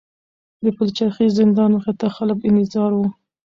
د 0.63 0.65
پلچرخي 0.77 1.27
زندان 1.39 1.69
مخې 1.75 1.93
ته 1.99 2.07
خلک 2.15 2.37
انتظار 2.49 2.91
وو. 2.95 3.07